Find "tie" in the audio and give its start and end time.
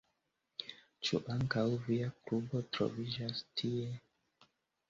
3.61-3.93